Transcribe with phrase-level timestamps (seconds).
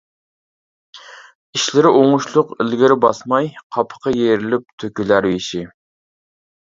[1.57, 5.63] ئىشلىرى ئوڭۇشلۇق ئىلگىرى باسماي، قاپىقى يىرىلىپ تۆكۈلەر يېشى.